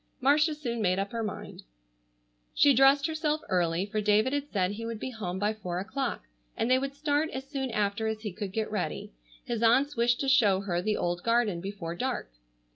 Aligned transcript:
Marcia 0.19 0.55
soon 0.55 0.81
made 0.81 0.97
up 0.97 1.11
her 1.11 1.21
mind. 1.21 1.61
She 2.55 2.73
dressed 2.73 3.05
herself 3.05 3.41
early, 3.49 3.85
for 3.85 4.01
David 4.01 4.33
had 4.33 4.49
said 4.51 4.71
he 4.71 4.83
would 4.87 4.99
be 4.99 5.11
home 5.11 5.37
by 5.37 5.53
four 5.53 5.77
o'clock 5.77 6.23
and 6.57 6.71
they 6.71 6.79
would 6.79 6.95
start 6.95 7.29
as 7.29 7.47
soon 7.47 7.69
after 7.69 8.07
as 8.07 8.21
he 8.21 8.33
could 8.33 8.51
get 8.51 8.71
ready. 8.71 9.11
His 9.45 9.61
aunts 9.61 9.95
wished 9.95 10.19
to 10.21 10.27
show 10.27 10.61
her 10.61 10.81
the 10.81 10.97
old 10.97 11.21
garden 11.21 11.61
before 11.61 11.93
dark. 11.93 12.31